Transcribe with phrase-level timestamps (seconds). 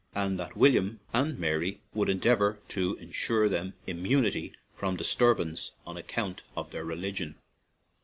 [0.15, 6.41] and that William and Mary would endeavor to insure them immunity from disturbance on account
[6.57, 7.35] of their religion.